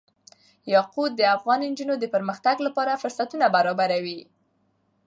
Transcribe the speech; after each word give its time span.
یاقوت 0.73 1.11
د 1.17 1.21
افغان 1.35 1.59
نجونو 1.71 1.93
د 1.99 2.05
پرمختګ 2.13 2.55
لپاره 2.67 2.99
فرصتونه 3.01 3.45
برابروي. 3.55 4.19